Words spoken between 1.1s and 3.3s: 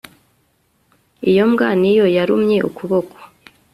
Iyo mbwa niyo yarumye ukuboko